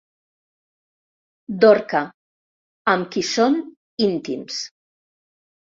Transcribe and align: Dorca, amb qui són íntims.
Dorca, 1.65 2.01
amb 2.95 3.13
qui 3.13 3.27
són 3.35 3.61
íntims. 4.11 4.61